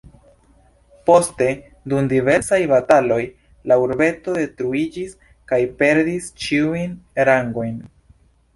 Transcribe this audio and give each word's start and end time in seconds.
Poste 1.09 1.49
dum 1.93 2.07
diversaj 2.13 2.59
bataloj 2.71 3.19
la 3.73 3.79
urbeto 3.83 4.35
detruiĝis 4.39 5.15
kaj 5.53 5.63
perdis 5.85 6.33
ĉiujn 6.47 6.99
rangojn. 7.31 7.81